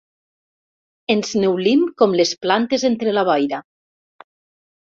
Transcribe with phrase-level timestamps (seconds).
[1.15, 3.61] Ens neulim com les plantes entre la boira.